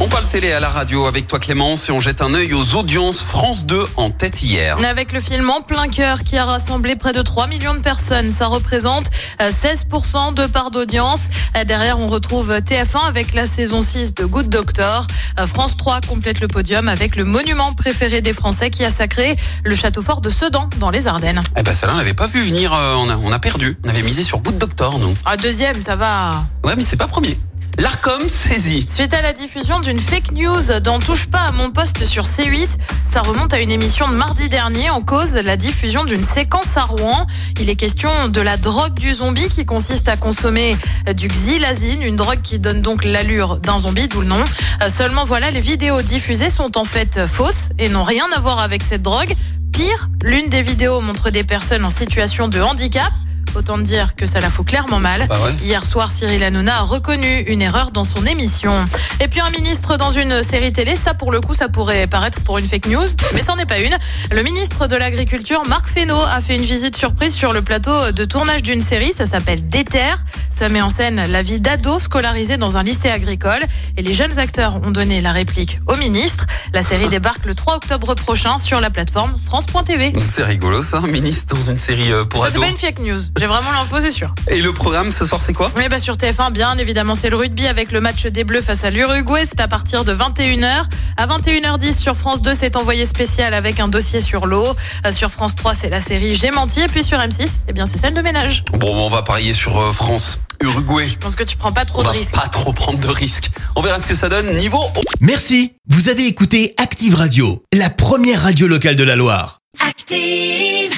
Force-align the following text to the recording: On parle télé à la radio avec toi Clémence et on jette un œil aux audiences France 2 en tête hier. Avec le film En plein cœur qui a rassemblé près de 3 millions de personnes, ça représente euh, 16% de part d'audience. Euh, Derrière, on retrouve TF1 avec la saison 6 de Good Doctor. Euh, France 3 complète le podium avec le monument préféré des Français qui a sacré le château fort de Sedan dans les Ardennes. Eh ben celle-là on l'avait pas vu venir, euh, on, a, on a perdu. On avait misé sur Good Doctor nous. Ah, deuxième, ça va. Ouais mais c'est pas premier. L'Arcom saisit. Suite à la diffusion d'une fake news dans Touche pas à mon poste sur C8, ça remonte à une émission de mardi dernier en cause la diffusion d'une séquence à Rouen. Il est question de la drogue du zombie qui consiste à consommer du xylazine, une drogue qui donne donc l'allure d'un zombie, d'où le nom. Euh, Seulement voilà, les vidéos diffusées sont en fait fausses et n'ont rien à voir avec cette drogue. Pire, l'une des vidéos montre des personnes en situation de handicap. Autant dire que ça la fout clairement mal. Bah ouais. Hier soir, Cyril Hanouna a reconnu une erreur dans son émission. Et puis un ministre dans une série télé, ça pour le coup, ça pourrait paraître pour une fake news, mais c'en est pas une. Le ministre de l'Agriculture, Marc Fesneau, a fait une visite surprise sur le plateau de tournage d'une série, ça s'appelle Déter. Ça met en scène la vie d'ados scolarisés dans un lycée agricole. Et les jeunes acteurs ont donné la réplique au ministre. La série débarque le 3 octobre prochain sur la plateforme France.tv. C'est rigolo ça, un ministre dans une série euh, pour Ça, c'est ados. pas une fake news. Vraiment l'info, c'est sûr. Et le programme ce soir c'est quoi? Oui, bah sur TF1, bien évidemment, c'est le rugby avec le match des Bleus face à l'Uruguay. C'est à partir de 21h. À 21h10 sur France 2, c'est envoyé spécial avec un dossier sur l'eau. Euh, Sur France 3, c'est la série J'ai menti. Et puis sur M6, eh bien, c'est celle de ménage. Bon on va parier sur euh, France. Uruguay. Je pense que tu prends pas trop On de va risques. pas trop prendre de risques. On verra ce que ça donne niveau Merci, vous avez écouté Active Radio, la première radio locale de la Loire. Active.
On 0.00 0.06
parle 0.06 0.26
télé 0.26 0.52
à 0.52 0.60
la 0.60 0.68
radio 0.68 1.06
avec 1.06 1.26
toi 1.26 1.40
Clémence 1.40 1.88
et 1.88 1.92
on 1.92 1.98
jette 1.98 2.22
un 2.22 2.32
œil 2.32 2.54
aux 2.54 2.76
audiences 2.76 3.20
France 3.20 3.64
2 3.64 3.84
en 3.96 4.10
tête 4.10 4.40
hier. 4.44 4.78
Avec 4.84 5.12
le 5.12 5.18
film 5.18 5.50
En 5.50 5.60
plein 5.60 5.88
cœur 5.88 6.22
qui 6.22 6.36
a 6.38 6.44
rassemblé 6.44 6.94
près 6.94 7.12
de 7.12 7.20
3 7.20 7.48
millions 7.48 7.74
de 7.74 7.80
personnes, 7.80 8.30
ça 8.30 8.46
représente 8.46 9.10
euh, 9.42 9.50
16% 9.50 10.34
de 10.34 10.46
part 10.46 10.70
d'audience. 10.70 11.22
Euh, 11.56 11.64
Derrière, 11.64 11.98
on 11.98 12.06
retrouve 12.06 12.52
TF1 12.52 13.08
avec 13.08 13.34
la 13.34 13.46
saison 13.46 13.80
6 13.80 14.14
de 14.14 14.24
Good 14.24 14.48
Doctor. 14.48 15.04
Euh, 15.40 15.48
France 15.48 15.76
3 15.76 16.00
complète 16.02 16.38
le 16.38 16.46
podium 16.46 16.86
avec 16.86 17.16
le 17.16 17.24
monument 17.24 17.72
préféré 17.72 18.20
des 18.20 18.32
Français 18.32 18.70
qui 18.70 18.84
a 18.84 18.92
sacré 18.92 19.34
le 19.64 19.74
château 19.74 20.02
fort 20.02 20.20
de 20.20 20.30
Sedan 20.30 20.70
dans 20.76 20.90
les 20.90 21.08
Ardennes. 21.08 21.42
Eh 21.56 21.64
ben 21.64 21.74
celle-là 21.74 21.94
on 21.96 21.98
l'avait 21.98 22.14
pas 22.14 22.28
vu 22.28 22.42
venir, 22.42 22.72
euh, 22.72 22.94
on, 22.98 23.10
a, 23.10 23.16
on 23.16 23.32
a 23.32 23.38
perdu. 23.40 23.76
On 23.84 23.88
avait 23.88 24.02
misé 24.02 24.22
sur 24.22 24.38
Good 24.38 24.58
Doctor 24.58 25.00
nous. 25.00 25.16
Ah, 25.24 25.36
deuxième, 25.36 25.82
ça 25.82 25.96
va. 25.96 26.44
Ouais 26.62 26.76
mais 26.76 26.84
c'est 26.84 26.96
pas 26.96 27.08
premier. 27.08 27.36
L'Arcom 27.78 28.28
saisit. 28.28 28.86
Suite 28.88 29.14
à 29.14 29.22
la 29.22 29.32
diffusion 29.32 29.78
d'une 29.78 30.00
fake 30.00 30.32
news 30.32 30.80
dans 30.82 30.98
Touche 30.98 31.26
pas 31.26 31.42
à 31.42 31.52
mon 31.52 31.70
poste 31.70 32.04
sur 32.04 32.24
C8, 32.24 32.68
ça 33.06 33.22
remonte 33.22 33.54
à 33.54 33.60
une 33.60 33.70
émission 33.70 34.08
de 34.08 34.14
mardi 34.14 34.48
dernier 34.48 34.90
en 34.90 35.00
cause 35.00 35.34
la 35.34 35.56
diffusion 35.56 36.04
d'une 36.04 36.24
séquence 36.24 36.76
à 36.76 36.82
Rouen. 36.82 37.24
Il 37.60 37.70
est 37.70 37.76
question 37.76 38.26
de 38.26 38.40
la 38.40 38.56
drogue 38.56 38.94
du 38.94 39.14
zombie 39.14 39.48
qui 39.48 39.64
consiste 39.64 40.08
à 40.08 40.16
consommer 40.16 40.76
du 41.14 41.28
xylazine, 41.28 42.02
une 42.02 42.16
drogue 42.16 42.42
qui 42.42 42.58
donne 42.58 42.82
donc 42.82 43.04
l'allure 43.04 43.58
d'un 43.58 43.78
zombie, 43.78 44.08
d'où 44.08 44.22
le 44.22 44.26
nom. 44.26 44.44
Euh, 44.82 44.88
Seulement 44.88 45.24
voilà, 45.24 45.52
les 45.52 45.60
vidéos 45.60 46.02
diffusées 46.02 46.50
sont 46.50 46.76
en 46.76 46.84
fait 46.84 47.26
fausses 47.28 47.70
et 47.78 47.88
n'ont 47.88 48.02
rien 48.02 48.26
à 48.34 48.40
voir 48.40 48.58
avec 48.58 48.82
cette 48.82 49.02
drogue. 49.02 49.32
Pire, 49.72 50.08
l'une 50.24 50.48
des 50.48 50.62
vidéos 50.62 51.00
montre 51.00 51.30
des 51.30 51.44
personnes 51.44 51.84
en 51.84 51.90
situation 51.90 52.48
de 52.48 52.60
handicap. 52.60 53.12
Autant 53.58 53.76
dire 53.78 54.14
que 54.14 54.24
ça 54.24 54.38
la 54.40 54.50
fout 54.50 54.64
clairement 54.68 55.00
mal. 55.00 55.26
Bah 55.28 55.34
ouais. 55.44 55.52
Hier 55.64 55.84
soir, 55.84 56.12
Cyril 56.12 56.44
Hanouna 56.44 56.76
a 56.76 56.82
reconnu 56.82 57.40
une 57.48 57.60
erreur 57.60 57.90
dans 57.90 58.04
son 58.04 58.24
émission. 58.24 58.86
Et 59.18 59.26
puis 59.26 59.40
un 59.40 59.50
ministre 59.50 59.96
dans 59.96 60.12
une 60.12 60.44
série 60.44 60.72
télé, 60.72 60.94
ça 60.94 61.12
pour 61.12 61.32
le 61.32 61.40
coup, 61.40 61.54
ça 61.54 61.68
pourrait 61.68 62.06
paraître 62.06 62.40
pour 62.42 62.58
une 62.58 62.66
fake 62.66 62.86
news, 62.86 63.06
mais 63.34 63.42
c'en 63.42 63.58
est 63.58 63.66
pas 63.66 63.80
une. 63.80 63.96
Le 64.30 64.42
ministre 64.44 64.86
de 64.86 64.94
l'Agriculture, 64.94 65.64
Marc 65.66 65.88
Fesneau, 65.88 66.20
a 66.20 66.40
fait 66.40 66.54
une 66.54 66.62
visite 66.62 66.96
surprise 66.96 67.34
sur 67.34 67.52
le 67.52 67.60
plateau 67.60 68.12
de 68.12 68.24
tournage 68.24 68.62
d'une 68.62 68.80
série, 68.80 69.12
ça 69.12 69.26
s'appelle 69.26 69.68
Déter. 69.68 70.14
Ça 70.54 70.68
met 70.68 70.80
en 70.80 70.90
scène 70.90 71.24
la 71.28 71.42
vie 71.42 71.58
d'ados 71.58 72.02
scolarisés 72.04 72.58
dans 72.58 72.76
un 72.76 72.84
lycée 72.84 73.10
agricole. 73.10 73.64
Et 73.96 74.02
les 74.02 74.12
jeunes 74.14 74.38
acteurs 74.38 74.76
ont 74.84 74.90
donné 74.90 75.20
la 75.20 75.32
réplique 75.32 75.80
au 75.86 75.96
ministre. 75.96 76.46
La 76.72 76.82
série 76.82 77.08
débarque 77.08 77.44
le 77.46 77.54
3 77.56 77.76
octobre 77.76 78.14
prochain 78.14 78.58
sur 78.60 78.80
la 78.80 78.90
plateforme 78.90 79.36
France.tv. 79.44 80.12
C'est 80.18 80.44
rigolo 80.44 80.82
ça, 80.82 80.98
un 80.98 81.06
ministre 81.06 81.54
dans 81.56 81.60
une 81.60 81.78
série 81.78 82.12
euh, 82.12 82.24
pour 82.24 82.44
Ça, 82.44 82.50
c'est 82.50 82.56
ados. 82.56 82.64
pas 82.64 82.70
une 82.70 82.76
fake 82.76 82.98
news. 83.00 83.20
Vraiment 83.48 83.70
l'info, 83.72 83.96
c'est 84.00 84.10
sûr. 84.10 84.34
Et 84.48 84.60
le 84.60 84.72
programme 84.72 85.10
ce 85.10 85.24
soir 85.24 85.40
c'est 85.42 85.52
quoi? 85.54 85.70
Oui, 85.76 85.88
bah 85.88 85.98
sur 85.98 86.16
TF1, 86.16 86.52
bien 86.52 86.76
évidemment, 86.78 87.14
c'est 87.14 87.30
le 87.30 87.36
rugby 87.36 87.66
avec 87.66 87.92
le 87.92 88.00
match 88.00 88.26
des 88.26 88.44
Bleus 88.44 88.60
face 88.62 88.84
à 88.84 88.90
l'Uruguay. 88.90 89.44
C'est 89.48 89.60
à 89.60 89.68
partir 89.68 90.04
de 90.04 90.14
21h. 90.14 90.84
À 91.16 91.26
21h10 91.26 91.96
sur 91.98 92.16
France 92.16 92.42
2, 92.42 92.52
c'est 92.54 92.76
envoyé 92.76 93.06
spécial 93.06 93.54
avec 93.54 93.80
un 93.80 93.88
dossier 93.88 94.20
sur 94.20 94.46
l'eau. 94.46 94.74
Euh, 95.06 95.12
Sur 95.12 95.30
France 95.30 95.56
3, 95.56 95.74
c'est 95.74 95.88
la 95.88 96.00
série 96.00 96.34
J'ai 96.34 96.50
menti. 96.50 96.80
Et 96.80 96.86
puis 96.88 97.02
sur 97.02 97.18
M6, 97.18 97.56
eh 97.68 97.72
bien, 97.72 97.86
c'est 97.86 97.98
celle 97.98 98.14
de 98.14 98.20
ménage. 98.20 98.64
Bon 98.72 98.94
on 98.94 99.08
va 99.08 99.22
parier 99.22 99.52
sur 99.52 99.78
euh, 99.80 99.92
France. 99.92 100.38
Uruguay. 100.60 101.06
Je 101.08 101.16
pense 101.16 101.36
que 101.36 101.44
tu 101.44 101.56
prends 101.56 101.72
pas 101.72 101.84
trop 101.84 102.00
On 102.00 102.02
de 102.02 102.08
va 102.08 102.12
risques. 102.12 102.34
pas 102.34 102.48
trop 102.48 102.72
prendre 102.72 102.98
de 102.98 103.06
risques. 103.08 103.48
On 103.76 103.80
verra 103.80 103.98
ce 104.00 104.06
que 104.08 104.14
ça 104.14 104.28
donne 104.28 104.56
niveau 104.56 104.82
Merci, 105.20 105.74
vous 105.88 106.08
avez 106.08 106.26
écouté 106.26 106.74
Active 106.78 107.14
Radio, 107.14 107.62
la 107.72 107.88
première 107.90 108.42
radio 108.42 108.66
locale 108.66 108.96
de 108.96 109.04
la 109.04 109.14
Loire. 109.16 109.58
Active. 109.88 110.97